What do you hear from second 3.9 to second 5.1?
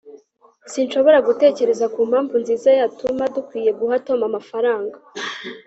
tom amafaranga